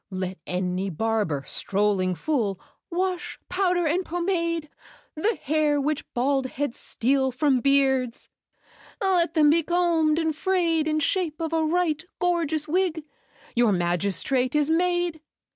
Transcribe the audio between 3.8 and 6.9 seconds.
and pomade The hair which bald heads